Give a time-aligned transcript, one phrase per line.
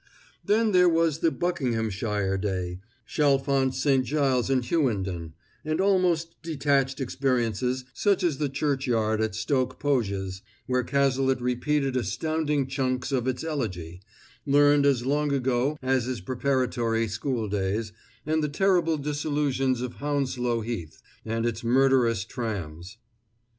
[0.43, 4.03] Then there was their Buckinghamshire day Chalfont St.
[4.03, 10.83] Giles and Hughenden and almost detached experiences such as the churchyard at Stoke Poges, where
[10.83, 14.01] Cazalet repeated astounding chunks of its Elegy,
[14.43, 17.93] learned as long ago as his preparatory school days,
[18.25, 22.97] and the terrible disillusion of Hounslow Heath and its murderous trams.